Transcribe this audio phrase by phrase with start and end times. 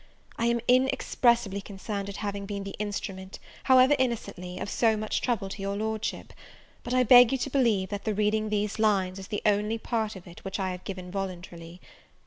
[0.35, 5.47] "I am inexpressibly concerned at having been the instrument, however innocently, of so much trouble
[5.49, 6.33] to your Lordship;
[6.83, 10.15] but I beg you to believe, that the reading these lines is the only part
[10.15, 11.81] of it which I have given voluntarily.